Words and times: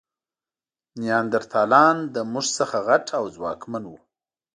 نیاندرتالان 1.01 1.97
له 2.13 2.21
موږ 2.31 2.45
څخه 2.57 2.77
غټ 2.87 3.05
او 3.17 3.23
ځواکمن 3.35 3.83
وو. 3.87 3.97